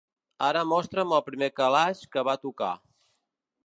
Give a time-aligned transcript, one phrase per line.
[0.47, 2.75] Ara mostra'm el primer calaix que va tocar.